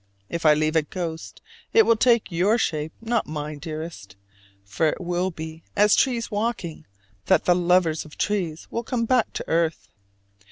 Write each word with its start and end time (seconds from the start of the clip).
If 0.29 0.47
I 0.47 0.55
leave 0.55 0.75
a 0.75 0.81
ghost, 0.81 1.43
it 1.73 1.85
will 1.85 1.95
take 1.95 2.31
your 2.31 2.57
shape, 2.57 2.91
not 3.01 3.27
mine, 3.27 3.59
dearest: 3.59 4.15
for 4.65 4.87
it 4.87 4.99
will 4.99 5.29
be 5.29 5.61
"as 5.75 5.95
trees 5.95 6.31
walking" 6.31 6.87
that 7.27 7.45
the 7.45 7.53
"lovers 7.53 8.03
of 8.03 8.17
trees" 8.17 8.65
will 8.71 8.81
come 8.83 9.05
back 9.05 9.31
to 9.33 9.45
earth. 9.47 9.89